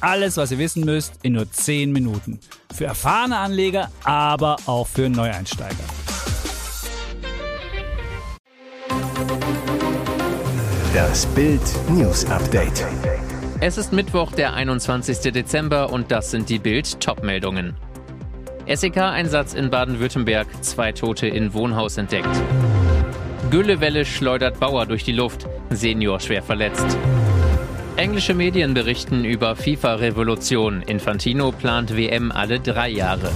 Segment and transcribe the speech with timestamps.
[0.00, 2.40] Alles, was ihr wissen müsst, in nur 10 Minuten.
[2.74, 5.74] Für erfahrene Anleger, aber auch für Neueinsteiger.
[10.94, 11.60] Das Bild
[11.90, 12.86] News Update.
[13.60, 15.32] Es ist Mittwoch, der 21.
[15.32, 17.76] Dezember und das sind die Bild Topmeldungen.
[18.66, 22.42] SEK-Einsatz in Baden-Württemberg, zwei Tote in Wohnhaus entdeckt.
[23.50, 26.96] Güllewelle schleudert Bauer durch die Luft, Senior schwer verletzt.
[27.96, 30.82] Englische Medien berichten über FIFA-Revolution.
[30.82, 33.30] Infantino plant WM alle drei Jahre.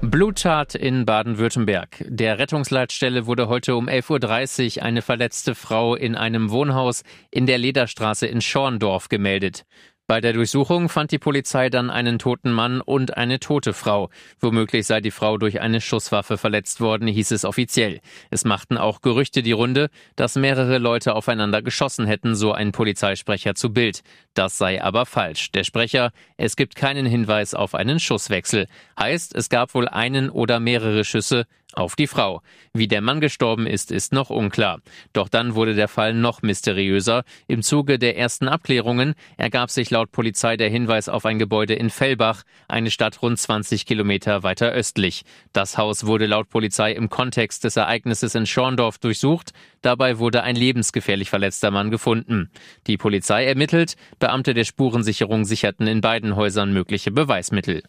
[0.00, 2.04] Bluttat in Baden-Württemberg.
[2.08, 7.58] Der Rettungsleitstelle wurde heute um 11.30 Uhr eine verletzte Frau in einem Wohnhaus in der
[7.58, 9.64] Lederstraße in Schorndorf gemeldet.
[10.10, 14.08] Bei der Durchsuchung fand die Polizei dann einen toten Mann und eine tote Frau.
[14.40, 18.00] Womöglich sei die Frau durch eine Schusswaffe verletzt worden, hieß es offiziell.
[18.30, 23.54] Es machten auch Gerüchte die Runde, dass mehrere Leute aufeinander geschossen hätten, so ein Polizeisprecher
[23.54, 24.00] zu Bild.
[24.32, 25.52] Das sei aber falsch.
[25.52, 28.66] Der Sprecher, es gibt keinen Hinweis auf einen Schusswechsel.
[28.98, 32.40] Heißt, es gab wohl einen oder mehrere Schüsse, auf die Frau.
[32.72, 34.80] Wie der Mann gestorben ist, ist noch unklar.
[35.12, 37.24] Doch dann wurde der Fall noch mysteriöser.
[37.46, 41.90] Im Zuge der ersten Abklärungen ergab sich laut Polizei der Hinweis auf ein Gebäude in
[41.90, 45.22] Fellbach, eine Stadt rund 20 Kilometer weiter östlich.
[45.52, 49.52] Das Haus wurde laut Polizei im Kontext des Ereignisses in Schorndorf durchsucht.
[49.82, 52.50] Dabei wurde ein lebensgefährlich verletzter Mann gefunden.
[52.86, 57.82] Die Polizei ermittelt, Beamte der Spurensicherung sicherten in beiden Häusern mögliche Beweismittel.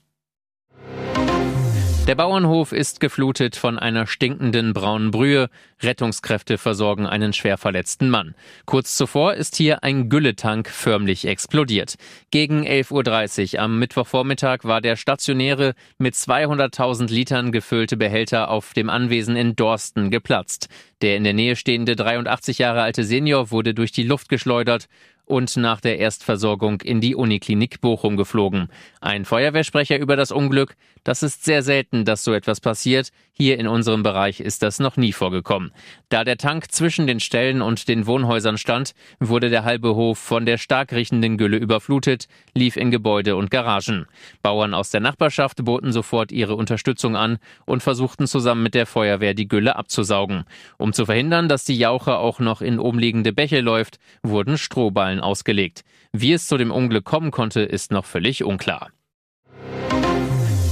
[2.10, 5.48] Der Bauernhof ist geflutet von einer stinkenden braunen Brühe.
[5.80, 8.34] Rettungskräfte versorgen einen schwer verletzten Mann.
[8.66, 11.98] Kurz zuvor ist hier ein Gülletank förmlich explodiert.
[12.32, 18.90] Gegen 11.30 Uhr am Mittwochvormittag war der stationäre mit 200.000 Litern gefüllte Behälter auf dem
[18.90, 20.68] Anwesen in Dorsten geplatzt.
[21.04, 24.88] Der in der Nähe stehende 83 Jahre alte Senior wurde durch die Luft geschleudert
[25.30, 28.68] und nach der Erstversorgung in die Uniklinik Bochum geflogen.
[29.00, 33.12] Ein Feuerwehrsprecher über das Unglück, das ist sehr selten, dass so etwas passiert.
[33.32, 35.72] Hier in unserem Bereich ist das noch nie vorgekommen.
[36.10, 40.46] Da der Tank zwischen den Ställen und den Wohnhäusern stand, wurde der halbe Hof von
[40.46, 44.08] der stark riechenden Gülle überflutet, lief in Gebäude und Garagen.
[44.42, 49.34] Bauern aus der Nachbarschaft boten sofort ihre Unterstützung an und versuchten zusammen mit der Feuerwehr
[49.34, 50.44] die Gülle abzusaugen.
[50.78, 55.84] Um zu verhindern, dass die Jauche auch noch in umliegende Bäche läuft, wurden Strohballen ausgelegt.
[56.12, 58.90] Wie es zu dem Unglück kommen konnte, ist noch völlig unklar.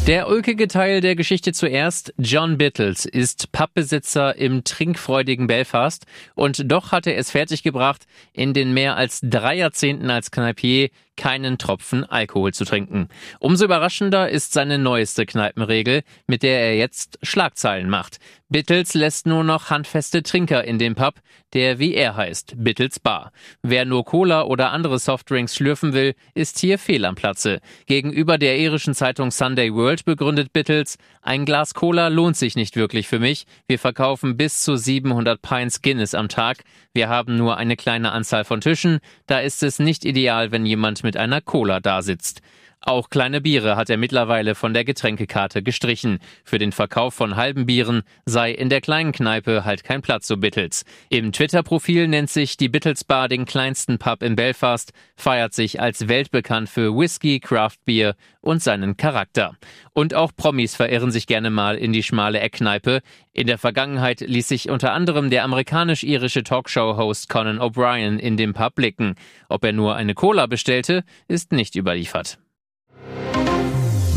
[0.08, 2.14] Der ulkige Teil der Geschichte zuerst.
[2.18, 8.74] John Bittles ist Pappbesitzer im trinkfreudigen Belfast und doch hat er es fertiggebracht, in den
[8.74, 13.10] mehr als drei Jahrzehnten als Kneipier keinen Tropfen Alkohol zu trinken.
[13.40, 18.20] Umso überraschender ist seine neueste Kneipenregel, mit der er jetzt Schlagzeilen macht.
[18.50, 21.16] Bittels lässt nur noch handfeste Trinker in den Pub,
[21.54, 23.34] der wie er heißt, Bittels Bar.
[23.62, 27.60] Wer nur Cola oder andere Softdrinks schlürfen will, ist hier fehl am Platze.
[27.88, 33.10] Gegenüber der irischen Zeitung Sunday World begründet Bittels, ein Glas Cola lohnt sich nicht wirklich
[33.10, 33.46] für mich.
[33.68, 36.64] Wir verkaufen bis zu 700 Pints Guinness am Tag.
[36.94, 39.00] Wir haben nur eine kleine Anzahl von Tischen.
[39.26, 42.42] Da ist es nicht ideal, wenn jemand mit einer Cola dasitzt.
[42.82, 46.20] Auch kleine Biere hat er mittlerweile von der Getränkekarte gestrichen.
[46.46, 50.38] Für den Verkauf von halben Bieren sei in der kleinen Kneipe halt kein Platz, so
[50.38, 50.86] Bittels.
[51.10, 56.08] Im Twitter-Profil nennt sich die Bittels Bar den kleinsten Pub in Belfast, feiert sich als
[56.08, 59.58] weltbekannt für Whisky, Craft Beer und seinen Charakter.
[59.94, 63.02] Und auch Promis verirren sich gerne mal in die schmale Eckkneipe.
[63.34, 68.76] In der Vergangenheit ließ sich unter anderem der amerikanisch-irische Talkshow-Host Conan O'Brien in dem Pub
[68.76, 69.16] blicken.
[69.50, 72.38] Ob er nur eine Cola bestellte, ist nicht überliefert.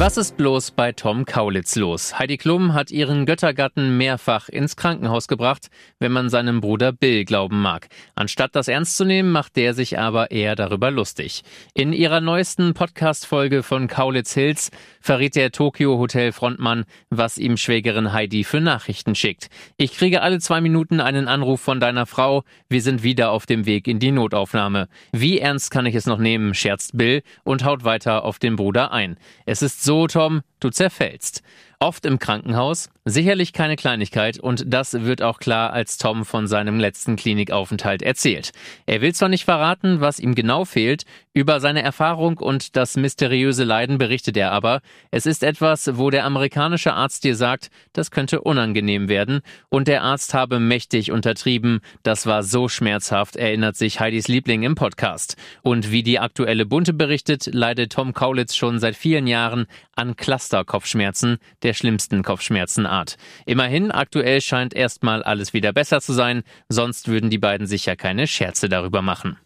[0.00, 2.18] Was ist bloß bei Tom Kaulitz los?
[2.18, 5.68] Heidi Klum hat ihren Göttergatten mehrfach ins Krankenhaus gebracht,
[5.98, 7.88] wenn man seinem Bruder Bill glauben mag.
[8.14, 11.42] Anstatt das ernst zu nehmen, macht der sich aber eher darüber lustig.
[11.74, 14.70] In ihrer neuesten Podcast-Folge von Kaulitz Hills
[15.02, 19.50] verrät der Tokyo Hotel Frontmann, was ihm Schwägerin Heidi für Nachrichten schickt.
[19.76, 22.44] Ich kriege alle zwei Minuten einen Anruf von deiner Frau.
[22.70, 24.88] Wir sind wieder auf dem Weg in die Notaufnahme.
[25.12, 28.92] Wie ernst kann ich es noch nehmen, scherzt Bill und haut weiter auf den Bruder
[28.92, 29.18] ein.
[29.44, 31.42] Es ist so so, Tom, du zerfällst.
[31.82, 36.78] Oft im Krankenhaus, sicherlich keine Kleinigkeit und das wird auch klar, als Tom von seinem
[36.78, 38.50] letzten Klinikaufenthalt erzählt.
[38.84, 43.64] Er will zwar nicht verraten, was ihm genau fehlt, über seine Erfahrung und das mysteriöse
[43.64, 44.82] Leiden berichtet er aber.
[45.10, 49.40] Es ist etwas, wo der amerikanische Arzt dir sagt, das könnte unangenehm werden
[49.70, 54.74] und der Arzt habe mächtig untertrieben, das war so schmerzhaft, erinnert sich Heidis Liebling im
[54.74, 55.36] Podcast.
[55.62, 60.16] Und wie die aktuelle Bunte berichtet, leidet Tom Kaulitz schon seit vielen Jahren an
[60.50, 63.16] Clusterkopfschmerzen, der schlimmsten Kopfschmerzenart.
[63.46, 68.26] Immerhin, aktuell scheint erstmal alles wieder besser zu sein, sonst würden die beiden sicher keine
[68.26, 69.38] Scherze darüber machen.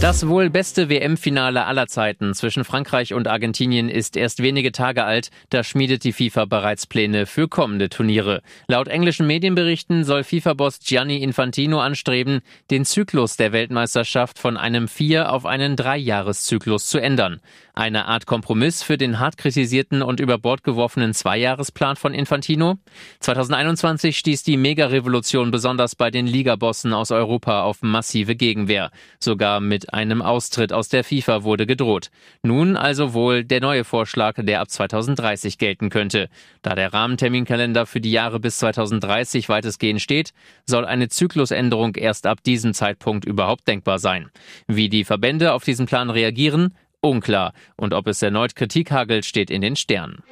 [0.00, 5.28] Das wohl beste WM-Finale aller Zeiten zwischen Frankreich und Argentinien ist erst wenige Tage alt,
[5.50, 8.40] da schmiedet die FIFA bereits Pläne für kommende Turniere.
[8.66, 15.30] Laut englischen Medienberichten soll FIFA-Boss Gianni Infantino anstreben, den Zyklus der Weltmeisterschaft von einem Vier-
[15.30, 17.40] auf einen Dreijahreszyklus zu ändern.
[17.74, 22.76] Eine Art Kompromiss für den hart kritisierten und über Bord geworfenen Zweijahresplan von Infantino?
[23.20, 28.90] 2021 stieß die Mega-Revolution besonders bei den Ligabossen aus Europa auf massive Gegenwehr.
[29.18, 29.60] Sogar
[29.92, 32.10] einem Austritt aus der FIFA wurde gedroht.
[32.42, 36.28] Nun also wohl der neue Vorschlag, der ab 2030 gelten könnte.
[36.62, 40.32] Da der Rahmenterminkalender für die Jahre bis 2030 weitestgehend steht,
[40.66, 44.30] soll eine Zyklusänderung erst ab diesem Zeitpunkt überhaupt denkbar sein.
[44.66, 47.52] Wie die Verbände auf diesen Plan reagieren, Unklar.
[47.76, 50.22] Und ob es erneut Kritik hagelt, steht in den Sternen.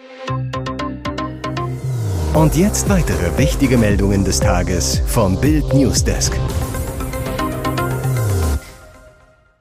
[2.35, 6.39] Und jetzt weitere wichtige Meldungen des Tages vom Bild Newsdesk.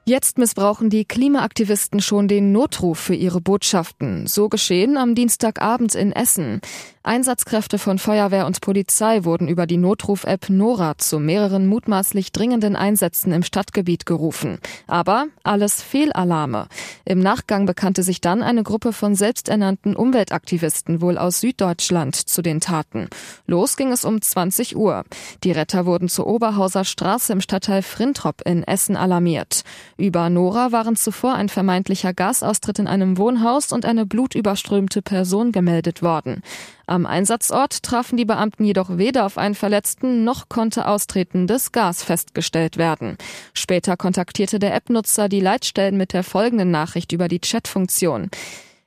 [0.07, 4.25] Jetzt missbrauchen die Klimaaktivisten schon den Notruf für ihre Botschaften.
[4.25, 6.61] So geschehen am Dienstagabend in Essen.
[7.03, 13.31] Einsatzkräfte von Feuerwehr und Polizei wurden über die Notruf-App Nora zu mehreren mutmaßlich dringenden Einsätzen
[13.31, 14.59] im Stadtgebiet gerufen.
[14.87, 16.67] Aber alles Fehlalarme.
[17.05, 22.59] Im Nachgang bekannte sich dann eine Gruppe von selbsternannten Umweltaktivisten wohl aus Süddeutschland zu den
[22.59, 23.07] Taten.
[23.45, 25.03] Los ging es um 20 Uhr.
[25.45, 29.63] Die Retter wurden zur Oberhauser Straße im Stadtteil Frintrop in Essen alarmiert.
[29.97, 36.03] Über Nora waren zuvor ein vermeintlicher Gasaustritt in einem Wohnhaus und eine blutüberströmte Person gemeldet
[36.03, 36.43] worden.
[36.85, 42.77] Am Einsatzort trafen die Beamten jedoch weder auf einen Verletzten noch konnte austretendes Gas festgestellt
[42.77, 43.17] werden.
[43.53, 48.29] Später kontaktierte der App-Nutzer die Leitstellen mit der folgenden Nachricht über die Chatfunktion.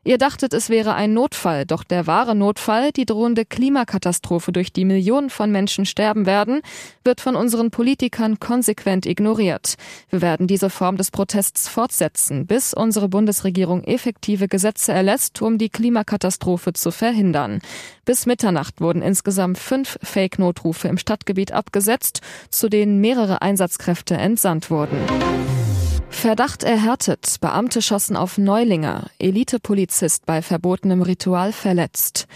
[0.03, 4.87] Ihr dachtet, es wäre ein Notfall, doch der wahre Notfall, die drohende Klimakatastrophe, durch die
[4.87, 6.63] Millionen von Menschen sterben werden,
[7.05, 9.75] wird von unseren Politikern konsequent ignoriert.
[10.09, 15.69] Wir werden diese Form des Protests fortsetzen, bis unsere Bundesregierung effektive Gesetze erlässt, um die
[15.69, 17.61] Klimakatastrophe zu verhindern.
[18.07, 24.97] Bis Mitternacht wurden insgesamt fünf Fake-Notrufe im Stadtgebiet abgesetzt, zu denen mehrere Einsatzkräfte entsandt wurden.
[26.11, 27.37] Verdacht erhärtet.
[27.41, 29.11] Beamte schossen auf Neulinger.
[29.19, 32.27] Elitepolizist bei verbotenem Ritual verletzt.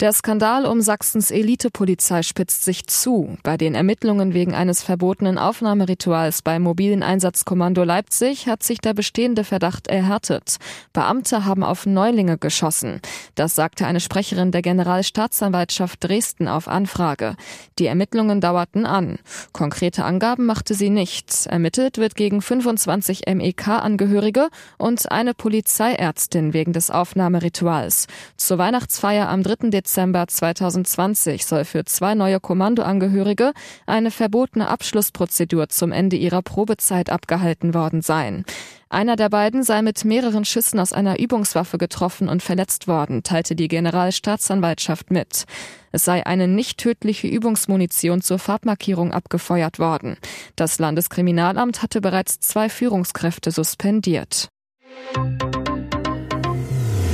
[0.00, 3.36] Der Skandal um Sachsens Elitepolizei spitzt sich zu.
[3.42, 9.44] Bei den Ermittlungen wegen eines verbotenen Aufnahmerituals beim mobilen Einsatzkommando Leipzig hat sich der bestehende
[9.44, 10.56] Verdacht erhärtet.
[10.94, 13.02] Beamte haben auf Neulinge geschossen.
[13.34, 17.36] Das sagte eine Sprecherin der Generalstaatsanwaltschaft Dresden auf Anfrage.
[17.78, 19.18] Die Ermittlungen dauerten an.
[19.52, 21.44] Konkrete Angaben machte sie nicht.
[21.44, 24.48] Ermittelt wird gegen 25 MEK-Angehörige
[24.78, 28.06] und eine Polizeiärztin wegen des Aufnahmerituals.
[28.38, 29.68] Zur Weihnachtsfeier am 3.
[29.68, 33.52] Dezember Dezember 2020 soll für zwei neue Kommandoangehörige
[33.86, 38.44] eine verbotene Abschlussprozedur zum Ende ihrer Probezeit abgehalten worden sein.
[38.88, 43.56] Einer der beiden sei mit mehreren Schüssen aus einer Übungswaffe getroffen und verletzt worden, teilte
[43.56, 45.44] die Generalstaatsanwaltschaft mit.
[45.90, 50.18] Es sei eine nicht tödliche Übungsmunition zur Farbmarkierung abgefeuert worden.
[50.54, 54.50] Das Landeskriminalamt hatte bereits zwei Führungskräfte suspendiert.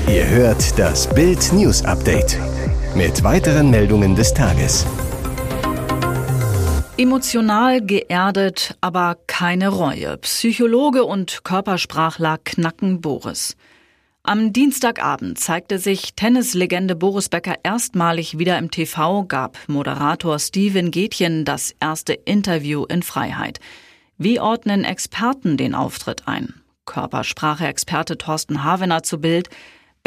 [0.08, 2.38] Ihr hört das Bild News Update
[2.96, 4.86] mit weiteren Meldungen des Tages.
[6.96, 10.16] Emotional geerdet, aber keine Reue.
[10.16, 13.54] Psychologe und Körpersprachler knacken Boris.
[14.22, 21.44] Am Dienstagabend zeigte sich Tennislegende Boris Becker erstmalig wieder im TV, gab Moderator Steven Gätjen
[21.44, 23.60] das erste Interview in Freiheit.
[24.16, 26.54] Wie ordnen Experten den Auftritt ein?
[26.86, 29.50] Körpersprache-Experte Thorsten Havener zu Bild.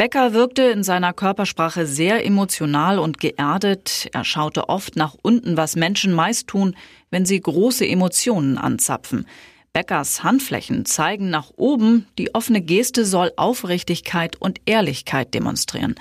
[0.00, 4.08] Becker wirkte in seiner Körpersprache sehr emotional und geerdet.
[4.14, 6.74] Er schaute oft nach unten, was Menschen meist tun,
[7.10, 9.26] wenn sie große Emotionen anzapfen.
[9.74, 15.96] Beckers Handflächen zeigen nach oben, die offene Geste soll Aufrichtigkeit und Ehrlichkeit demonstrieren.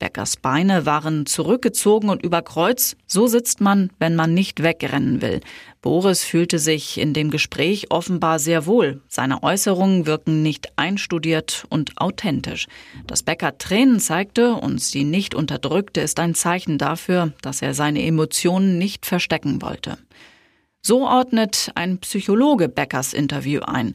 [0.00, 2.96] Beckers Beine waren zurückgezogen und über Kreuz.
[3.06, 5.40] So sitzt man, wenn man nicht wegrennen will.
[5.84, 9.02] Boris fühlte sich in dem Gespräch offenbar sehr wohl.
[9.06, 12.68] Seine Äußerungen wirken nicht einstudiert und authentisch.
[13.06, 18.02] Dass Becker Tränen zeigte und sie nicht unterdrückte, ist ein Zeichen dafür, dass er seine
[18.02, 19.98] Emotionen nicht verstecken wollte.
[20.80, 23.94] So ordnet ein Psychologe Beckers Interview ein.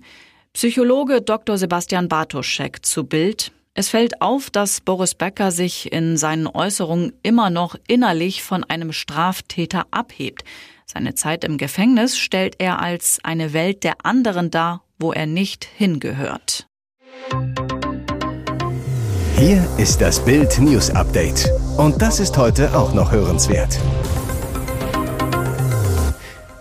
[0.54, 1.58] Psychologe Dr.
[1.58, 3.52] Sebastian Bartoschek zu Bild.
[3.80, 8.92] Es fällt auf, dass Boris Becker sich in seinen Äußerungen immer noch innerlich von einem
[8.92, 10.44] Straftäter abhebt.
[10.86, 15.64] Seine Zeit im Gefängnis stellt er als eine Welt der anderen dar, wo er nicht
[15.64, 16.68] hingehört.
[19.38, 21.50] Hier ist das Bild News Update.
[21.78, 23.80] Und das ist heute auch noch hörenswert.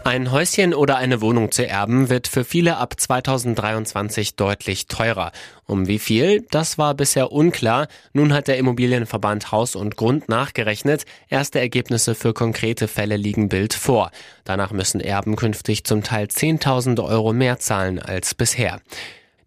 [0.09, 5.33] Ein Häuschen oder eine Wohnung zu erben wird für viele ab 2023 deutlich teurer.
[5.67, 6.47] Um wie viel?
[6.51, 7.89] Das war bisher unklar.
[8.15, 11.05] Nun hat der Immobilienverband Haus und Grund nachgerechnet.
[11.29, 14.11] Erste Ergebnisse für konkrete Fälle liegen Bild vor.
[14.45, 18.81] Danach müssen Erben künftig zum Teil 10.000 Euro mehr zahlen als bisher.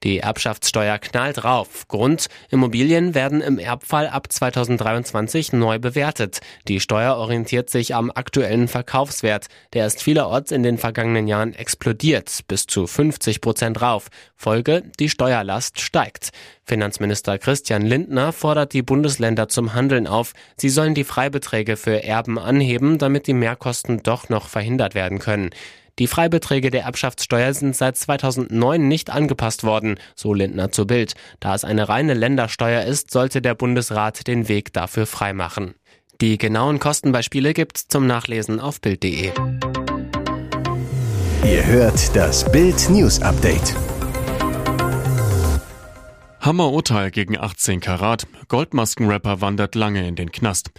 [0.03, 1.87] Die Erbschaftssteuer knallt rauf.
[1.87, 6.39] Grund, Immobilien werden im Erbfall ab 2023 neu bewertet.
[6.67, 9.45] Die Steuer orientiert sich am aktuellen Verkaufswert.
[9.73, 14.07] Der ist vielerorts in den vergangenen Jahren explodiert, bis zu 50 Prozent rauf.
[14.35, 16.31] Folge, die Steuerlast steigt.
[16.63, 20.33] Finanzminister Christian Lindner fordert die Bundesländer zum Handeln auf.
[20.57, 25.51] Sie sollen die Freibeträge für Erben anheben, damit die Mehrkosten doch noch verhindert werden können.
[26.01, 31.13] Die Freibeträge der Erbschaftssteuer sind seit 2009 nicht angepasst worden, so Lindner zu Bild.
[31.39, 35.75] Da es eine reine Ländersteuer ist, sollte der Bundesrat den Weg dafür freimachen.
[36.19, 39.29] Die genauen Kostenbeispiele gibt's zum Nachlesen auf Bild.de.
[41.45, 43.75] Ihr hört das Bild News Update.
[46.39, 48.25] Hammerurteil gegen 18 Karat.
[48.47, 50.71] Goldmaskenrapper wandert lange in den Knast.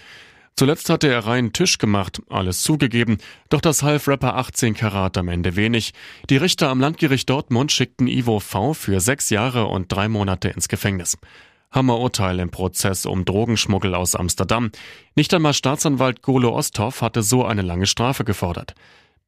[0.56, 3.18] Zuletzt hatte er reinen Tisch gemacht, alles zugegeben,
[3.49, 5.92] doch das half Rapper 18 Karat am Ende wenig.
[6.28, 10.68] Die Richter am Landgericht Dortmund schickten Ivo V für sechs Jahre und drei Monate ins
[10.68, 11.16] Gefängnis.
[11.73, 14.71] Hammerurteil im Prozess um Drogenschmuggel aus Amsterdam.
[15.16, 18.75] Nicht einmal Staatsanwalt Golo Osthoff hatte so eine lange Strafe gefordert.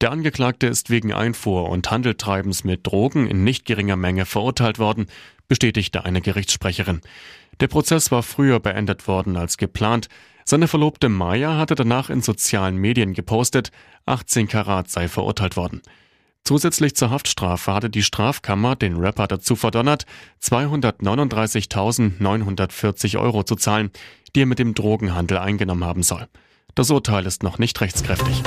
[0.00, 5.06] Der Angeklagte ist wegen Einfuhr und Handeltreibens mit Drogen in nicht geringer Menge verurteilt worden,
[5.48, 7.00] bestätigte eine Gerichtssprecherin.
[7.60, 10.08] Der Prozess war früher beendet worden als geplant.
[10.44, 13.70] Seine Verlobte Maya hatte danach in sozialen Medien gepostet,
[14.04, 15.80] 18 Karat sei verurteilt worden.
[16.44, 20.04] Zusätzlich zur Haftstrafe hatte die Strafkammer den Rapper dazu verdonnert,
[20.42, 23.90] 239.940 Euro zu zahlen,
[24.36, 26.28] die er mit dem Drogenhandel eingenommen haben soll.
[26.74, 28.42] Das Urteil ist noch nicht rechtskräftig.